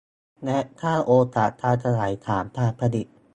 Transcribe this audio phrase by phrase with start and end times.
[0.43, 3.07] และสร้างโอกาสการขยายฐานการผลิต